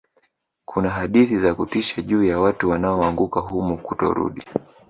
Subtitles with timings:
[0.65, 4.43] kuna hadithi za kutisha juu ya watu wanaoanguka humo kutorudi